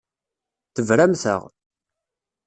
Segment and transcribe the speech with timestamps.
[0.75, 1.41] Tebramt-aɣ.